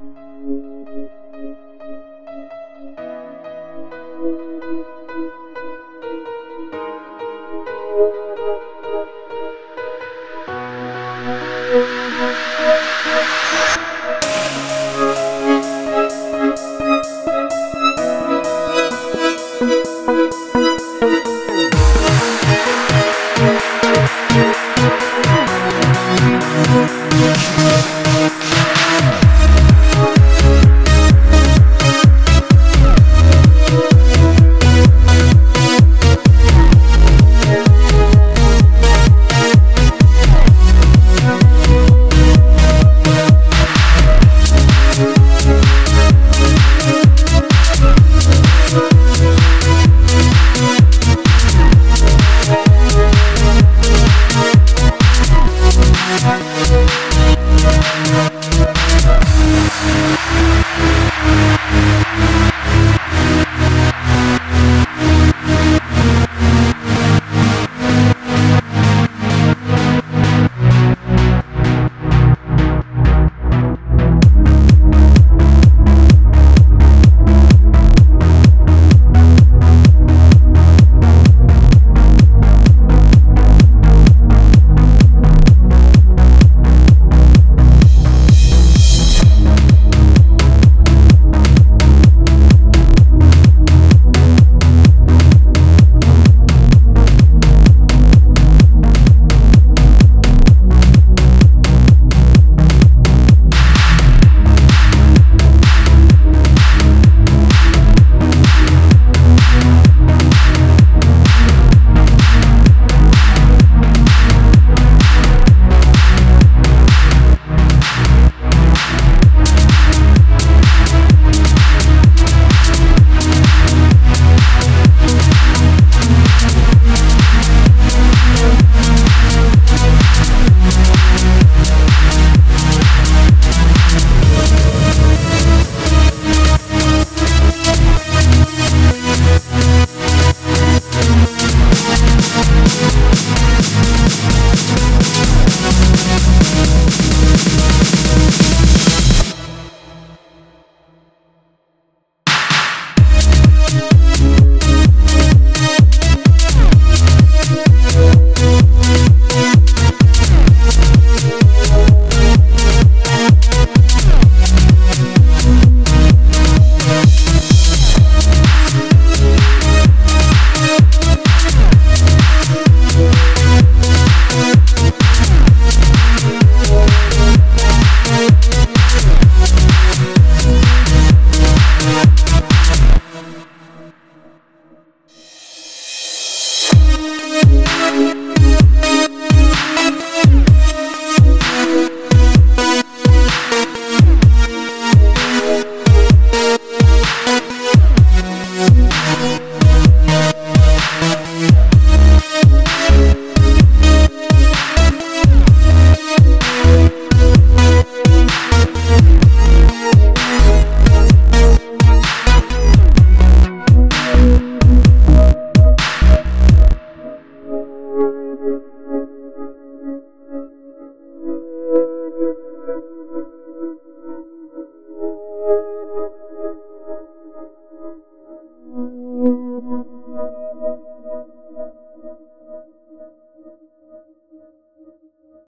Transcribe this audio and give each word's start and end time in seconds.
Música 0.00 1.19